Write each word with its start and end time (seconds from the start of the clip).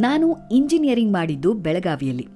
ನಾನು 0.00 0.36
ಇಂಜಿನಿಯರಿಂಗ್ 0.52 1.12
ಮಾಡಿದ್ದು 1.12 1.54
ಬೆಳಗಾವಿಯಲ್ಲಿ. 1.54 2.28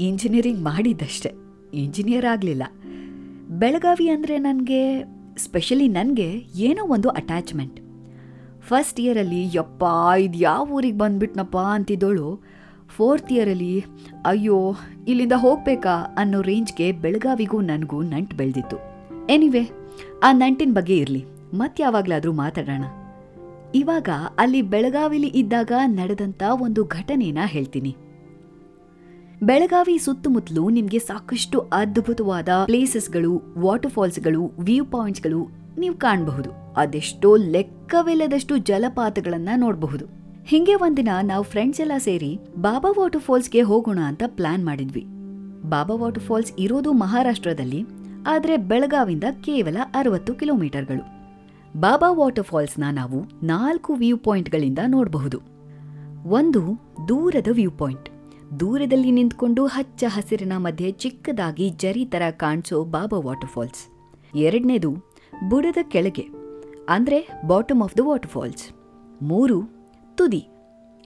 ಇಂಜಿನಿಯರಿಂಗ್ 0.00 0.60
ಮಾಡಿದ್ದಷ್ಟೆ. 0.60 1.32
ಇಂಜಿನಿಯರ್ 1.74 2.26
ಆಗಲಿಲ್ಲ. 2.26 2.62
ಬೆಳಗಾವಿ 3.48 4.08
ಅಂದರೆ 4.08 4.38
ನನಗೆ, 4.38 5.04
ಸ್ಪೆಷಲಿ 5.36 5.88
ನನಗೆ 5.88 6.44
ಏನೋ 6.56 6.84
ಒಂದು 6.84 7.08
ಅಟ್ಯಾಚ್ಮೆಂಟ್. 7.08 7.80
ಫಸ್ಟ್ 8.60 9.00
ಇಯರಲ್ಲಿ 9.00 9.48
ಯಪ್ಪ, 9.54 9.84
ಇದು 10.18 10.38
ಯಾವ 10.38 10.70
ಊರಿಗೆ 10.70 10.98
ಬಂದುಬಿಟ್ನಪ್ಪ 10.98 11.58
ಅಂತಿದ್ದೋಳು. 11.58 12.40
ಫೋರ್ತ್ 12.96 13.32
ಇಯರಲ್ಲಿ, 13.32 13.84
ಅಯ್ಯೋ, 14.26 14.74
ಇಲ್ಲಿಂದ 15.08 15.32
ಹೋಗಬೇಕಾ 15.36 16.14
ಅನ್ನೋ 16.18 16.40
ರೇಂಜ್ಗೆ 16.40 16.92
ಬೆಳಗಾವಿಗೂ 16.92 17.60
ನನಗೂ 17.60 18.02
ನಂಟು 18.02 18.36
ಬೆಳೆದಿತ್ತು. 18.36 18.76
ಎನಿವೆ, 19.30 19.70
ಆ 20.22 20.32
ನಂಟಿನ 20.32 20.70
ಬಗ್ಗೆ 20.74 20.96
ಇರಲಿ. 20.96 21.24
ಮತ್ತೆ 21.54 21.82
ಯಾವಾಗಲಾದರೂ 21.82 22.32
ಮಾತಾಡೋಣ. 22.32 22.84
ಇವಾಗ 23.74 24.08
ಅಲ್ಲಿ 24.38 24.62
ಬೆಳಗಾವಿಲಿ 24.62 25.26
ಇದ್ದಾಗ 25.26 25.72
ನಡೆದಂತ 25.86 26.42
ಒಂದು 26.60 26.84
ಘಟನೆನ 26.84 27.38
ಹೇಳ್ತೀನಿ. 27.44 27.96
ಬೆಳಗಾವಿ 29.42 29.98
ಸುತ್ತಮುತ್ತಲು 29.98 30.70
ನಿಮಗೆ 30.70 30.98
ಸಾಕಷ್ಟು 30.98 31.60
ಅದ್ಭುತವಾದ 31.60 32.48
ಪ್ಲೇಸಸ್ಗಳು, 32.64 33.42
ವಾಟರ್ಫಾಲ್ಸ್ಗಳು, 33.58 34.42
ವ್ಯೂ 34.58 34.84
ಪಾಯಿಂಟ್ಸ್ಗಳು 34.84 35.40
ನೀವು 35.78 35.94
ಕಾಣಬಹುದು. 35.94 36.50
ಅದೆಷ್ಟೋ 36.76 37.36
ಲೆಕ್ಕವಿಲ್ಲದಷ್ಟು 37.36 38.56
ಜಲಪಾತಗಳನ್ನ 38.56 39.48
ನೋಡಬಹುದು. 39.56 40.04
ಹಿಂಗೆ 40.44 40.74
ಒಂದಿನ 40.74 41.08
ನಾವು 41.22 41.44
ಫ್ರೆಂಡ್ಸ್ 41.44 41.80
ಎಲ್ಲ 41.80 41.92
ಸೇರಿ 41.98 42.40
ಬಾಬಾ 42.56 42.94
ವಾಟರ್ಫಾಲ್ಸ್ಗೆ 42.98 43.62
ಹೋಗೋಣ 43.62 43.98
ಅಂತ 43.98 44.22
ಪ್ಲಾನ್ 44.26 44.64
ಮಾಡಿದ್ವಿ. 44.64 45.04
ಬಾಬಾ 45.70 45.94
ವಾಟರ್ಫಾಲ್ಸ್ 45.94 46.52
ಇರೋದು 46.58 46.92
ಮಹಾರಾಷ್ಟ್ರದಲ್ಲಿ, 46.92 47.82
ಆದರೆ 48.26 48.56
ಬೆಳಗಾವಿಂದ 48.56 49.24
ಕೇವಲ 49.40 49.76
ಅರವತ್ತು 49.94 50.34
ಕಿಲೋಮೀಟರ್ಗಳು. 50.34 51.11
ಬಾಬಾ 51.76 52.10
ವಾಟರ್ಫಾಲ್ಸ್ನ 52.10 52.84
ನಾವು 52.92 53.18
ನಾಲ್ಕು 53.42 53.92
ವ್ಯೂ 53.92 54.16
ಪಾಯಿಂಟ್ಗಳಿಂದ 54.16 54.78
ನೋಡಬಹುದು. 54.86 55.38
ಒಂದು 56.28 56.60
ದೂರದ 57.08 57.46
ವ್ಯೂ 57.50 57.70
ಪಾಯಿಂಟ್. 57.70 58.08
ದೂರದಲ್ಲಿ 58.60 59.10
ನಿಂತ್ಕೊಂಡು 59.10 59.66
ಹಚ್ಚ 59.66 60.04
ಹಸಿರಿನ 60.08 60.52
ಮಧ್ಯೆ 60.56 60.90
ಚಿಕ್ಕದಾಗಿ 60.92 61.68
ಜರಿ 61.68 62.04
ಥರ 62.04 62.22
ಕಾಣಿಸೋ 62.30 62.84
ಬಾಬಾ 62.84 63.18
ವಾಟರ್ಫಾಲ್ಸ್. 63.18 63.82
ಎರಡನೇದು 64.34 64.90
ಬುಡದ 65.48 65.76
ಕೆಳಗೆ, 65.82 66.26
ಅಂದ್ರೆ 66.88 67.28
ಬಾಟಮ್ 67.46 67.82
ಆಫ್ 67.82 67.98
ದ 67.98 68.00
ವಾಟರ್ಫಾಲ್ಸ್ 68.02 68.64
ಮೂರು 69.22 69.58
ತುದಿ. 70.14 70.48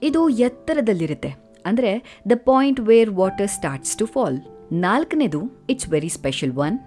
ಇದು 0.01 0.29
ಎತ್ತರದಲ್ಲಿರುತ್ತೆ, 0.29 1.33
ಅಂದ್ರೆ 1.65 2.21
the 2.29 2.31
point 2.35 2.79
where 2.79 3.09
water 3.09 3.49
starts 3.49 3.97
to 3.97 4.05
fall 4.05 4.39
ನಾಲ್ಕನೇದು 4.71 5.41
ಇಟ್ಸ್ 5.69 5.89
ವೆರಿ 5.89 6.09
ಸ್ಪೆಷಲ್ 6.09 6.51
ಒನ್ 6.51 6.79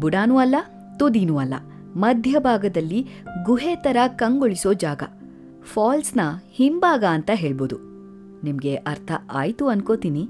ಬುಡಾನೂ 0.00 0.38
ಅಲ್ಲ, 0.38 0.54
ತುದಿನೂ 0.98 1.36
ಅಲ್ಲ. 1.38 1.54
ಮಧ್ಯಭಾಗದಲ್ಲಿ 1.96 3.06
ಗುಹೆ 3.44 3.76
ಥರ 3.76 3.96
ಕಂಗೊಳಿಸೋ 4.16 4.72
ಜಾಗ. 4.72 5.02
ಫಾಲ್ಸ್ನ 5.62 6.20
ಹಿಂಭಾಗ 6.52 7.04
ಅಂತ 7.04 7.30
ಹೇಳ್ಬೋದು. 7.34 7.76
ನಿಮಗೆ 8.44 8.74
ಅರ್ಥ 8.74 9.12
ಆಯ್ತು 9.32 9.68
ಅನ್ಕೋತೀನಿ. 9.68 10.28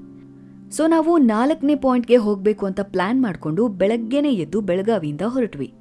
ಸೊ, 0.71 0.87
ನಾವು 0.87 1.17
ನಾಲ್ಕನೇ 1.17 1.75
ಪಾಯಿಂಟ್ಗೆ 1.75 2.15
ಹೋಗಬೇಕು 2.15 2.65
ಅಂತ 2.65 2.79
ಪ್ಲಾನ್ 2.83 3.21
ಮಾಡಿಕೊಂಡು 3.21 3.67
ಬೆಳಗ್ಗೆನೆ 3.67 4.33
ಎದ್ದು 4.33 4.61
ಬೆಳಗಾವಿಯಿಂದ 4.61 5.21
ಹೊರಟ್ವಿ. 5.21 5.73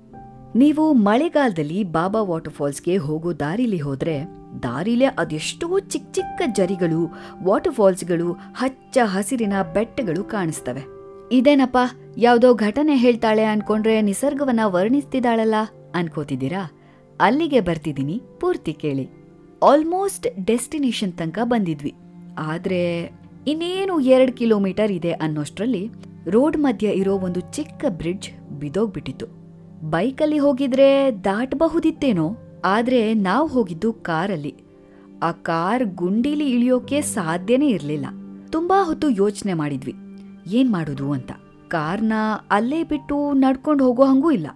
ನೀವು 0.55 0.93
ಮಳೆಗಾಲದಲ್ಲಿ 0.93 1.85
ಬಾಬಾ 1.85 2.23
ವಾಟರ್ಫಾಲ್ಸ್ಗೆ 2.23 2.97
ಹೋಗೋ 2.97 3.33
ದಾರಿಲಿ 3.33 3.79
ಹೋದ್ರೆ, 3.79 4.25
ದಾರಿಲೇ 4.63 5.05
ಅದೆಷ್ಟೋ 5.05 5.79
ಚಿಕ್ಕ 5.79 6.13
ಚಿಕ್ಕ 6.13 6.43
ಜರಿಗಳು, 6.53 7.15
ವಾಟರ್ಫಾಲ್ಸ್ಗಳು, 7.45 8.33
ಹಚ್ಚ 8.33 8.99
ಹಸಿರಿನ 9.05 9.53
ಬೆಟ್ಟಗಳು 9.75 10.25
ಕಾಣಿಸ್ತವೆ. 10.25 10.85
ಇದೇನಪ್ಪ? 11.33 11.79
ಯಾವ್ದೋ 12.17 12.55
ಘಟನೆ 12.55 12.97
ಹೇಳ್ತಾಳೆ 12.97 13.45
ಅನ್ಕೊಂಡ್ರೆ 13.45 14.03
ನಿಸರ್ಗವನ್ನ 14.03 14.61
ವರ್ಣಿಸ್ತಿದ್ದಾಳಲ್ಲ 14.65 15.55
ಅನ್ಕೋತಿದ್ದೀರಾ? 15.95 16.73
ಅಲ್ಲಿಗೆ 17.21 17.61
ಬರ್ತಿದ್ದೀನಿ, 17.61 18.23
ಪೂರ್ತಿ 18.41 18.73
ಕೇಳಿ. 18.73 19.09
ಆಲ್ಮೋಸ್ಟ್ 19.63 20.47
ಡೆಸ್ಟಿನೇಷನ್ 20.47 21.13
ತನಕ 21.13 21.39
ಬಂದಿದ್ವಿ. 21.43 21.95
ಆದ್ರೆ 22.39 23.11
ಇನ್ನೇನು 23.47 24.01
ಎರಡು 24.01 24.33
ಕಿಲೋಮೀಟರ್ 24.33 24.93
ಇದೆ 24.93 25.13
ಅನ್ನೋಷ್ಟ್ರಲ್ಲಿ 25.13 25.91
ರೋಡ್ 26.27 26.57
ಮಧ್ಯ 26.57 26.87
ಇರೋ 26.87 27.19
ಒಂದು 27.19 27.41
ಚಿಕ್ಕ 27.41 27.85
ಬ್ರಿಡ್ಜ್ 27.89 28.51
ಬಿದೋಗ್ಬಿಟ್ಟಿತ್ತು 28.51 29.27
ಬೈಕಲ್ಲಿ 29.91 30.39
ಹೋಗಿದ್ರೆ 30.39 31.11
ದಾಟಬಹುದಿತ್ತೇನೋ, 31.25 32.37
ಆದ್ರೆ 32.65 33.15
ನಾವು 33.15 33.49
ಹೋಗಿದ್ದು 33.49 33.93
ಕಾರಲ್ಲಿ. 33.93 34.55
ಆ 35.23 35.33
ಕಾರ್ 35.33 35.85
ಗುಂಡಿಲಿ 35.85 36.51
ಇಳಿಯೋಕೆ 36.51 37.01
ಸಾಧ್ಯನೇ 37.01 37.69
ಇರಲಿಲ್ಲ. 37.69 38.07
ತುಂಬಾ 38.51 38.85
ಹೊತ್ತು 38.85 39.09
ಯೋಚನೆ 39.09 39.53
ಮಾಡಿದ್ವಿ. 39.53 39.95
ಏನ್ 40.47 40.71
ಮಾಡೋದು 40.71 41.13
ಅಂತ. 41.13 41.33
ಕಾರ್ನ 41.75 42.13
ಅಲ್ಲೇ 42.51 42.85
ಬಿಟ್ಟು 42.85 43.33
ನಡ್ಕೊಂಡು 43.33 43.85
ಹೋಗೋ 43.85 44.05
ಹಂಗೂ 44.05 44.31
ಇಲ್ಲ. 44.31 44.47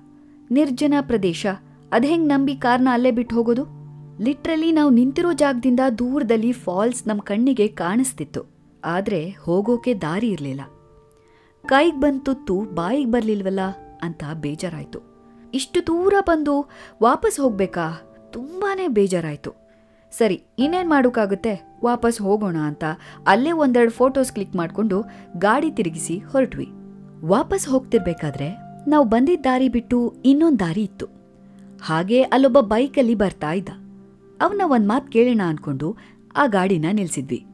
ನಿರ್ಜನ 0.51 0.95
ಪ್ರದೇಶ. 1.01 1.47
ಅದ್ಹೆಂಗ್ 1.93 2.29
ನಂಬಿ 2.29 2.57
ಕಾರ್ನ 2.57 2.89
ಅಲ್ಲೇ 2.93 3.11
ಬಿಟ್ಟು 3.11 3.37
ಹೋಗೋದು? 3.37 3.65
ಲಿಟ್ರಲಿ 4.21 4.73
ನಾವು 4.73 4.91
ನಿಂತಿರೋ 4.91 5.33
ಜಾಗದಿಂದ 5.33 5.81
ದೂರದಲ್ಲಿ 5.99 6.53
ಫಾಲ್ಸ್ 6.53 7.09
ನಮ್ 7.09 7.21
ಕಣ್ಣಿಗೆ 7.21 7.69
ಕಾಣಿಸ್ತಿತ್ತು. 7.69 8.43
ಆದ್ರೆ 8.85 9.31
ಹೋಗೋಕೆ 9.31 9.95
ದಾರಿ 9.95 10.29
ಇರ್ಲಿಲ್ಲ. 10.29 10.61
ಕೈಗ್ 11.67 12.01
ಬಂದು 12.01 12.25
ತುತ್ತು 12.25 12.61
ಬಾಯಿಗೆ 12.61 13.11
ಬರ್ಲಿಲ್ವಲ್ಲ 13.11 13.61
ಅಂತ 14.03 14.25
ಬೇಜಾರಾಯ್ತು. 14.35 15.01
ಇಷ್ಟು 15.55 15.87
ದೂರ 15.87 16.15
ಬಂದು 16.27 16.71
ವಾಪಸ್ 17.03 17.41
ಹೋಗ್ಬೇಕಾ? 17.41 17.87
ತುಂಬಾನೇ 18.33 18.89
ಬೇಜಾರಾಯ್ತು. 18.89 19.53
ಸರಿ, 20.13 20.43
ಇನ್ನೇನ್ 20.59 20.91
ಮಾಡೋಕ್ಕಾಗುತ್ತೆ 20.91 21.79
ವಾಪಸ್ 21.85 22.23
ಹೋಗೋಣ 22.23 22.57
ಅಂತ 22.57 22.85
ಅಲ್ಲೇ 23.27 23.53
ಒಂದೆರಡು 23.53 23.91
ಫೋಟೋಸ್ 23.91 24.33
ಕ್ಲಿಕ್ 24.33 24.57
ಮಾಡ್ಕೊಂಡು 24.57 25.05
ಗಾಡಿ 25.39 25.71
ತಿರುಗಿಸಿ 25.71 26.19
ಹೊರಟ್ವಿ. 26.19 26.69
ವಾಪಸ್ 27.25 27.69
ಹೋಗ್ತಿರ್ಬೇಕಾದ್ರೆ 27.69 28.59
ನಾವು 28.89 29.05
ಬಂದಿದ್ದ 29.05 29.41
ದಾರಿ 29.45 29.69
ಬಿಟ್ಟು 29.69 30.17
ಇನ್ನೊಂದು 30.25 30.59
ದಾರಿ 30.59 30.83
ಇತ್ತು. 30.83 31.07
ಹಾಗೆ 31.83 32.23
ಅಲ್ಲೊಬ್ಬ 32.23 32.61
ಬೈಕಲ್ಲಿ 32.61 33.15
ಬರ್ತಾ 33.15 33.53
ಇದ್ದ. 33.53 33.69
ಅವನ 34.41 34.63
ಒಂದ್ 34.65 34.89
ಮಾತ್ 34.89 35.13
ಕೇಳೋಣ 35.13 35.41
ಅನ್ಕೊಂಡು 35.47 35.97
ಆ 36.37 36.47
ಗಾಡಿನ 36.47 36.85
ನಿಲ್ಸಿದ್ವಿ. 36.93 37.47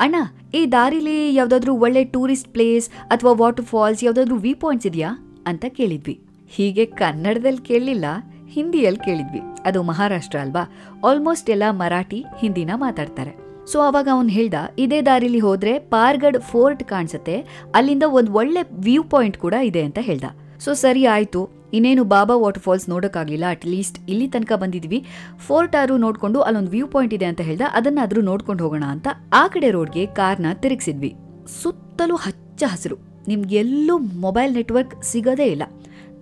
ಅಣ್ಣ, 0.00 0.16
ಈ 0.54 0.66
ದಾರಿಲಿ 0.72 1.34
ಯಾವ್ದಾದ್ರೂ 1.34 1.74
ಒಳ್ಳೆ 1.74 2.04
ಟೂರಿಸ್ಟ್ 2.04 2.52
ಪ್ಲೇಸ್ 2.52 2.90
ಅಥವಾ 2.90 3.32
ವಾಟರ್ 3.32 3.64
ಫಾಲ್ಸ್ 3.64 4.04
ಯಾವ್ದಾದ್ರೂ 4.04 4.36
ವ್ಯೂ 4.36 4.56
ಪಾಯಿಂಟ್ಸ್ 4.56 4.86
ಇದೆಯಾ? 4.86 5.42
ಅಂತ 5.46 5.64
ಕೇಳಿದ್ವಿ. 5.68 6.20
ಹೀಗೆ 6.48 6.84
ಕನ್ನಡದಲ್ಲಿ 6.84 7.64
ಕೇಳಲಿಲ್ಲ 7.64 8.04
ಹಿಂದಿಯಲ್ಲಿ 8.48 9.04
ಕೇಳಿದ್ವಿ. 9.04 9.40
ಅದು 9.64 9.82
ಮಹಾರಾಷ್ಟ್ರ 9.82 10.38
ಅಲ್ವಾ? 10.38 10.72
ಆಲ್ಮೋಸ್ಟ್ 11.08 11.50
ಎಲ್ಲ 11.50 11.62
ಮರಾಠಿ, 11.70 12.24
ಹಿಂದಿನ 12.38 12.70
ಮಾತಾಡ್ತಾರೆ. 12.74 13.49
ಸೊ 13.70 13.78
ಅವಾಗ 13.88 14.08
ಅವನು 14.16 14.30
ಹೇಳ್ದ, 14.36 14.54
ಇದೇ 14.84 14.98
ದಾರಿಲಿ 15.08 15.40
ಹೋದ್ರೆ 15.46 15.72
ಪಾರ್ಗಡ್ 15.94 16.38
ಫೋರ್ಟ್ 16.50 16.82
ಕಾಣಿಸುತ್ತೆ, 16.92 17.36
ಅಲ್ಲಿಂದ 17.78 18.04
ಒಂದು 18.18 18.30
ಒಳ್ಳೆ 18.40 18.62
ವ್ಯೂ 18.86 19.02
ಪಾಯಿಂಟ್ 19.12 19.36
ಕೂಡ 19.44 19.54
ಇದೆ 19.70 19.82
ಅಂತ 19.88 19.98
ಹೇಳ್ದ. 20.08 20.28
ಸೊ 20.64 20.70
ಸರಿ 20.84 21.02
ಆಯ್ತು, 21.14 21.40
ಇನ್ನೇನು 21.76 22.02
ಬಾಬಾ 22.12 22.34
ವಾಟರ್ 22.42 22.62
ಫಾಲ್ಸ್ 22.64 22.86
ನೋಡೋಕ್ಕಾಗಲಿಲ್ಲ 22.92 23.46
ಅಟ್ಲೀಸ್ಟ್ 23.56 23.98
ಇಲ್ಲಿ 24.12 24.26
ತನಕ 24.34 24.52
ಬಂದಿದ್ವಿ. 24.62 24.98
ಫೋರ್ಟ್ 25.46 25.76
ಆರು 25.80 25.94
ನೋಡಿಕೊಂಡು 26.04 26.38
ಅಲ್ಲೊಂದು 26.46 26.72
ವ್ಯೂ 26.76 26.86
ಪಾಯಿಂಟ್ 26.94 27.14
ಇದೆ 27.18 27.26
ಅಂತ 27.32 27.42
ಹೇಳ್ದ, 27.48 27.64
ಅದನ್ನಾದರೂ 27.80 28.22
ನೋಡ್ಕೊಂಡು 28.30 28.64
ಹೋಗೋಣ 28.64 28.86
ಅಂತ 28.94 29.08
ಆ 29.42 29.44
ಕಡೆ 29.54 29.70
ರೋಡ್ಗೆ 29.76 30.04
ಕಾರ್ನ 30.18 30.52
ತಿರುಗಿಸಿದ್ವಿ. 30.64 31.12
ಸುತ್ತಲೂ 31.60 32.16
ಹಚ್ಚ 32.26 32.62
ಹಸಿರು 32.72 32.98
ನಿಮ್ಗೆ 33.30 33.56
ಎಲ್ಲೂ 33.62 33.94
ಮೊಬೈಲ್ 34.26 34.52
ನೆಟ್ವರ್ಕ್ 34.58 34.94
ಸಿಗೋದೇ 35.12 35.48
ಇಲ್ಲ. 35.54 35.64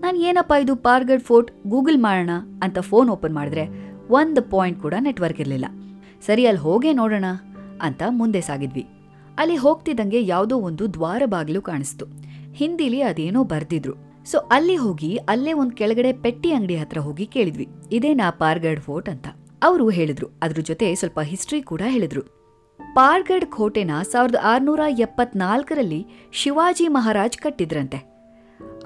ನಾನು 0.03 0.17
ಏನಪ್ಪ 0.29 0.53
ಇದು 0.65 0.75
ಪಾರ್ಗಡ್ 0.87 1.25
ಫೋರ್ಟ್ 1.29 1.51
ಗೂಗಲ್ 1.73 1.99
ಮಾಡೋಣ 2.07 2.33
ಅಂತ 2.65 2.79
ಫೋನ್ 2.91 3.11
ಓಪನ್ 3.17 3.37
ಮಾಡಿದ್ರೆ 3.39 3.67
ಒಂದು 4.21 4.43
ಪಾಯಿಂಟ್ 4.55 4.81
ಕೂಡ 4.85 4.95
ನೆಟ್ವರ್ಕ್ 5.09 5.41
ಇರಲಿಲ್ಲ. 5.45 5.69
ಸರಿ 6.27 6.47
ಅಲ್ಲಿ 6.47 6.62
ಹೋಗೇ 6.62 6.93
ನೋಡೋಣ 6.93 7.25
ಅಂತ 7.83 8.03
ಮುಂದೆ 8.09 8.41
ಸಾಗಿದ್ವಿ. 8.41 8.87
ಅಲ್ಲಿ 9.39 9.56
ಹೋಗ್ತಿದ್ದಂಗೆ 9.56 10.27
ಯಾವುದೋ 10.27 10.59
ಒಂದು 10.59 10.95
ದ್ವಾರ 10.95 11.23
ಬಾಗಿಲು 11.27 11.62
ಕಾಣಿಸ್ತು. 11.62 12.06
ಹಿಂದಿಲಿ 12.53 13.03
ಅದೇನೋ 13.03 13.45
ಬರ್ದಿದ್ರು. 13.45 13.95
ಸೊ 14.25 14.39
ಅಲ್ಲಿ 14.39 14.77
ಹೋಗಿ, 14.77 15.17
ಅಲ್ಲೇ 15.17 15.53
ಒಂದ್ 15.53 15.73
ಕೆಳಗಡೆ 15.73 16.12
ಪೆಟ್ಟಿ 16.12 16.53
ಅಂಗಡಿ 16.53 16.77
ಹತ್ರ 16.77 16.99
ಹೋಗಿ 16.99 17.27
ಕೇಳಿದ್ವಿ. 17.27 17.69
ಇದೇನಾ 17.93 18.31
ಪಾರ್ಗಡ್ 18.31 18.81
ಫೋರ್ಟ್ 18.81 19.09
ಅಂತ. 19.09 19.27
ಅವರು 19.62 19.91
ಹೇಳಿದ್ರು. 19.91 20.27
ಅದ್ರ 20.43 20.61
ಜೊತೆ 20.61 20.95
ಸ್ವಲ್ಪ 20.95 21.21
ಹಿಸ್ಟ್ರಿ 21.21 21.62
ಕೂಡ 21.62 21.83
ಹೇಳಿದ್ರು. 21.87 22.23
ಪಾರ್ಗಡ್ 22.95 23.47
ಕೋಟೆನ 23.47 23.91
ಸಾವಿರದ 24.11 24.37
ಆರ್ನೂರ 24.43 24.81
ಎಪ್ಪತ್ನಾಲ್ಕರಲ್ಲಿ 24.89 26.06
ಶಿವಾಜಿ 26.33 26.89
ಮಹಾರಾಜ್ 26.89 27.39
ಕಟ್ಟಿದ್ರಂತೆ. 27.39 28.19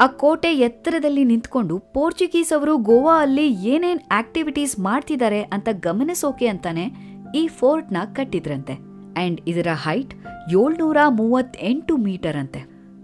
ಆ 0.00 0.06
ಕೋಟೆ 0.06 0.54
ಎತ್ತರದಲ್ಲಿ 0.54 1.25
ನಿಂತ್ಕೊಂಡು 1.25 1.78
ಪೋರ್ಚುಗೀಸ್ 1.78 2.53
ಅವರು 2.53 2.76
ಗೋವಾ 2.76 3.23
ಅಲ್ಲಿ 3.23 3.52
ಏನೇನ್ 3.52 4.00
ಆಕ್ಟಿವಿಟೀಸ್ 4.12 4.79
ಮಾಡ್ತಿದ್ದಾರೆ 4.79 5.43
ಅಂತ 5.43 5.69
ಗಮನಿಸೋಕೆ 5.73 6.46
ಅಂತಾನೆ 6.46 7.12
ಈ 7.34 7.43
ಫೋರ್ಟ್ನ 7.49 7.96
ಕಟ್ಟಿದ್ರಂತೆ. 8.14 8.75
ಅಂಡ್ 9.17 9.40
ಇದರ 9.46 9.70
ಹೈಟ್ 9.84 10.12
ಏಳ್ನೂರ 10.50 10.99
ಮೂವತ್ತೆಂಟು 11.08 11.96
ಮೀಟರ್ 11.96 12.37
ಅಂತೆ 12.37 12.61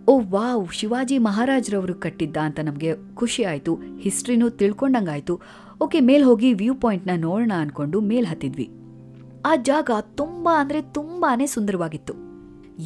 ಓ 0.09 0.15
ವಾವ್, 0.31 0.67
ಶಿವಾಜಿ 0.73 1.17
ಮಹಾರಾಜ್ರವರು 1.19 1.95
ಕಟ್ಟಿದ್ದ 1.95 2.37
ಅಂತ 2.37 2.61
ನಮಗೆ 2.61 2.91
ಖುಷಿ 3.15 3.43
ಆಯಿತು, 3.45 3.73
ಹಿಸ್ಟ್ರಿನೂ 4.01 4.47
ತಿಳ್ಕೊಂಡಂಗಾಯ್ತು. 4.51 5.35
ಓಕೆ, 5.81 6.01
ಮೇಲ್ 6.01 6.25
ಹೋಗಿ 6.25 6.51
ವ್ಯೂ 6.53 6.75
ಪಾಯಿಂಟ್ನ 6.75 7.11
ನೋಡೋಣ 7.17 7.53
ಅಂದ್ಕೊಂಡು 7.57 8.01
ಮೇಲ್ 8.01 8.27
ಹತ್ತಿದ್ವಿ. 8.27 8.67
ಆ 9.47 9.53
ಜಾಗ 9.57 9.91
ತುಂಬ 10.15 10.49
ಅಂದರೆ 10.59 10.81
ತುಂಬಾ 10.83 11.31
ಸುಂದರವಾಗಿತ್ತು. 11.47 12.15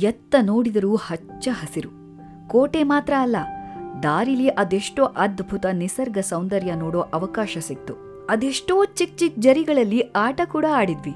ಎತ್ತ 0.02 0.34
ನೋಡಿದರೂ 0.40 0.92
ಹಚ್ಚ 0.96 1.48
ಹಸಿರು. 1.52 1.90
ಕೋಟೆ 2.48 2.82
ಮಾತ್ರ 2.82 3.14
ಅಲ್ಲ, 3.20 3.36
ದಾರಿಲಿ 4.02 4.48
ಅದೆಷ್ಟೋ 4.48 5.04
ಅದ್ಭುತ 5.04 5.66
ನಿಸರ್ಗ 5.72 6.18
ಸೌಂದರ್ಯ 6.18 6.74
ನೋಡೋ 6.74 7.00
ಅವಕಾಶ 7.00 7.58
ಸಿಕ್ತು. 7.60 7.94
ಅದೆಷ್ಟೋ 8.30 8.84
ಚಿಕ್ಕ 8.84 9.16
ಚಿಕ್ಕ 9.16 9.38
ಜರಿಗಳಲ್ಲಿ 9.38 10.00
ಆಟ 10.00 10.40
ಕೂಡ 10.44 10.66
ಆಡಿದ್ವಿ. 10.72 11.14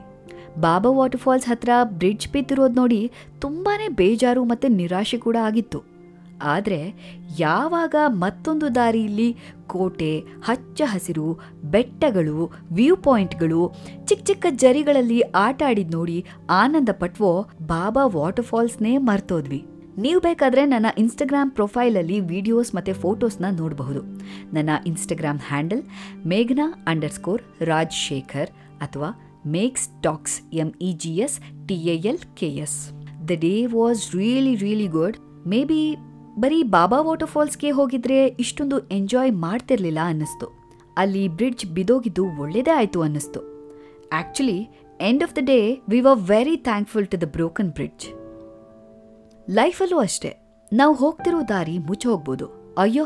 ಬಾಬಾ 0.60 0.90
ವಾಟರ್ಫಾಲ್ಸ್ 0.90 1.46
ಹತ್ರ 1.46 1.70
ಬ್ರಿಡ್ಜ್ 1.82 2.28
ಬಿದ್ದಿರೋದು 2.28 2.74
ನೋಡಿ 2.74 3.10
ತುಂಬಾನೇ 3.40 3.88
ಬೇಜಾರು 3.88 4.44
ಮತ್ತೆ 4.44 4.68
ನಿರಾಶೆ 4.68 5.18
ಕೂಡ 5.18 5.36
ಆಗಿತ್ತು. 5.42 5.96
ಆದರೆ 6.42 6.94
ಯಾವಾಗ 7.38 7.94
ಮತ್ತೊಂದು 8.06 8.74
ದಾರಿಯಲ್ಲಿ 8.74 9.36
ಕೋಟೆ, 9.66 10.24
ಹಚ್ಚ 10.44 10.82
ಹಸಿರು, 10.84 11.38
ಬೆಟ್ಟಗಳು, 11.64 12.52
ವ್ಯೂ 12.72 12.96
ಪಾಯಿಂಟ್ಗಳು, 12.96 13.74
ಚಿಕ್ಕ 14.04 14.24
ಚಿಕ್ಕ 14.24 14.46
ಜರಿಗಳಲ್ಲಿ 14.50 15.20
ಆಟ 15.20 15.62
ಆಡಿದ್ 15.66 15.92
ನೋಡಿ 15.92 16.24
ಆನಂದ 16.50 16.88
ಪಟ್ವೋ 16.92 17.46
ಬಾಬಾ 17.66 18.06
ವಾಟರ್ಫಾಲ್ಸ್ನೇ 18.06 18.98
ಮರ್ತೋದ್ವಿ. 18.98 19.64
ನೀವು 19.98 20.20
ಬೇಕಾದ್ರೆ 20.20 20.66
ನನ್ನ 20.66 20.86
ಇನ್ಸ್ಟಾಗ್ರಾಮ್ 20.98 21.50
ಪ್ರೊಫೈಲಲ್ಲಿ 21.50 22.20
ವಿಡಿಯೋಸ್ 22.20 22.74
ಮತ್ತು 22.74 22.94
ಫೋಟೋಸ್ನ 22.94 23.44
ನೋಡಬಹುದು. 23.50 24.02
ನನ್ನ 24.54 24.70
ಇನ್ಸ್ಟಾಗ್ರಾಮ್ 24.86 25.38
ಹ್ಯಾಂಡಲ್ 25.38 25.82
ಮೇಘನಾ 26.26 26.84
ಅಂಡರ್ 26.86 27.12
ಸ್ಕೋರ್ 27.12 27.42
ರಾಜ್ 27.60 28.12
ಅಥವಾ 28.80 29.25
Megs 29.46 29.88
Talks 30.02 30.36
M 30.52 30.68
E 30.80 30.92
G 30.92 31.12
S 31.16 31.40
T 31.68 31.74
A 31.74 31.96
L 32.10 32.18
K 32.34 32.48
S 32.64 32.78
the 33.28 33.36
day 33.38 33.66
was 33.66 34.14
really 34.14 34.54
really 34.54 34.88
good 34.88 35.18
maybe 35.64 35.80
ಬರೀ 36.38 36.62
ಬಾಬಾ 36.62 37.00
ವಾಟರ್ಫಾಲ್ಸ್ಗೆ 37.00 37.70
ಹೋಗಿದ್ರೆ 37.70 38.26
ಇಷ್ಟೊಂದು 38.26 38.78
ಎಂಜಾಯ್ 38.88 39.32
ಮಾಡ್ತಿರ್ಲಿಲ್ಲ 39.32 39.98
ಅನ್ನಿಸ್ತು. 40.04 40.46
ಅಲ್ಲಿ 40.98 41.28
ಬ್ರಿಡ್ಜ್ 41.28 41.66
ಬಿದೋಗಿದ್ದು 41.66 42.24
ಒಳ್ಳೇದೇ 42.40 42.70
ಆಯಿತು 42.70 43.02
ಅನ್ನಿಸ್ತು. 43.02 43.40
Actually 44.12 44.58
end 45.00 45.22
of 45.22 45.36
the 45.36 45.38
day 45.44 45.58
we 45.88 46.00
were 46.00 46.20
very 46.20 46.56
thankful 46.56 47.06
to 47.06 47.20
the 47.20 47.28
broken 47.32 47.70
bridge 47.70 48.06
ಲೈಫಲ್ಲೂ 49.50 49.98
ಅಷ್ಟೇ. 49.98 50.32
ನಾವು 50.72 50.94
ಹೋಗ್ತಿರೋ 50.94 51.40
ದಾರಿ 51.48 51.78
ಮುಚ್ಚೋಗ್ಬೋದು 51.78 52.46
ಅಯ್ಯೋ, 52.78 53.04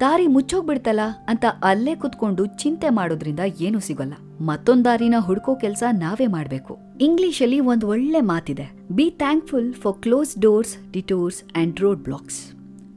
ದಾರಿ 0.00 0.26
ಮುಚ್ಚೋಗ್ಬಿಡ್ತಲ್ಲ 0.26 1.00
ಅಂತ 1.28 1.44
ಅಲ್ಲೇ 1.62 1.94
ಕುತ್ಕೊಂಡು 1.94 2.46
ಚಿಂತೆ 2.46 2.88
ಮಾಡೋದ್ರಿಂದ 2.88 3.40
ಏನೂ 3.60 3.80
ಸಿಗೋಲ್ಲ. 3.80 4.14
ಮತ್ತೊಂದ್ 4.42 4.84
ದಾರಿನ 4.84 5.14
ಹುಡ್ಕೋ 5.18 5.54
ಕೆಲಸ 5.54 5.82
ನಾವೇ 5.92 6.26
ಮಾಡಬೇಕು. 6.26 6.78
ಇಂಗ್ಲಿಷಲ್ಲಿ 7.00 7.60
ಒಂದು 7.60 7.88
ಒಳ್ಳೆ 7.88 8.20
ಮಾತಿದೆ. 8.20 8.72
Be 8.92 9.10
thankful 9.10 9.74
for 9.74 10.02
close 10.02 10.38
doors 10.38 10.92
detours 10.92 11.42
and 11.56 11.80
road 11.80 12.00
blocks 12.00 12.52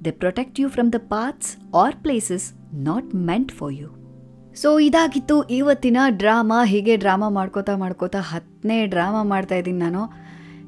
they 0.05 0.11
protect 0.11 0.59
you 0.59 0.69
from 0.69 0.93
the 0.93 0.95
paths 0.97 1.57
or 1.75 1.95
places 1.95 2.75
not 2.75 3.15
meant 3.15 3.51
for 3.51 3.73
you 3.73 4.05
so 4.55 4.79
ಇದಾಗಿತ್ತು 4.79 5.43
ಇವತ್ತಿನ 5.43 5.97
ಡ್ರಾಮಾ. 6.07 6.65
ಹೀಗೆ 6.65 6.95
ಡ್ರಾಮಾ 6.95 7.29
ಮಾಡ್ಕೋತಾ 7.29 7.77
ಮಾಡ್ಕೋತಾ 7.77 8.19
ಹತ್ತನೇ 8.19 8.85
ಡ್ರಾಮಾ 8.85 9.23
ಮಾಡ್ತಾ 9.23 9.55
ಇದ್ದೀನಿ 9.55 9.77
ನಾನು. 9.77 10.05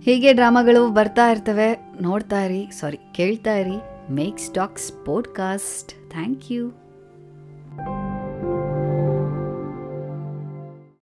ಹೀಗೆ 0.01 0.33
ಡ್ರಾಮಾಗಳು 0.33 0.89
ಬರ್ತಾ 0.89 1.31
ಇರ್ತವೆ. 1.31 1.94
ನೋಡ್ತಾ 2.01 2.44
ಇರಿ 2.44 2.69
ಸಾರಿ 2.80 3.00
ಕೇಳ್ತಾ 3.15 3.56
ಇರಿ. 3.56 4.13
Megs 4.13 4.39
Talks 4.39 5.06
podcast 5.06 6.12
thank 6.12 6.51
you 6.51 6.87